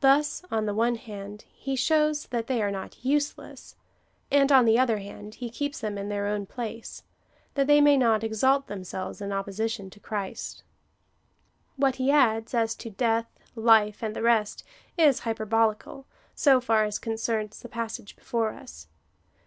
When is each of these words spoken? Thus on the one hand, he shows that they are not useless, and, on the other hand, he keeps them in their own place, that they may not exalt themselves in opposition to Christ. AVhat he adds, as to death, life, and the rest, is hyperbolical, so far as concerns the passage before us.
Thus 0.00 0.44
on 0.50 0.66
the 0.66 0.74
one 0.74 0.96
hand, 0.96 1.46
he 1.50 1.76
shows 1.76 2.26
that 2.26 2.46
they 2.46 2.60
are 2.60 2.70
not 2.70 3.02
useless, 3.02 3.74
and, 4.30 4.52
on 4.52 4.66
the 4.66 4.78
other 4.78 4.98
hand, 4.98 5.36
he 5.36 5.48
keeps 5.48 5.80
them 5.80 5.96
in 5.96 6.10
their 6.10 6.26
own 6.26 6.44
place, 6.44 7.04
that 7.54 7.66
they 7.66 7.80
may 7.80 7.96
not 7.96 8.22
exalt 8.22 8.66
themselves 8.66 9.22
in 9.22 9.32
opposition 9.32 9.88
to 9.88 9.98
Christ. 9.98 10.62
AVhat 11.80 11.94
he 11.94 12.10
adds, 12.10 12.52
as 12.52 12.74
to 12.74 12.90
death, 12.90 13.28
life, 13.54 14.02
and 14.02 14.14
the 14.14 14.20
rest, 14.20 14.62
is 14.98 15.20
hyperbolical, 15.20 16.04
so 16.34 16.60
far 16.60 16.84
as 16.84 16.98
concerns 16.98 17.58
the 17.60 17.68
passage 17.70 18.14
before 18.14 18.52
us. 18.52 18.88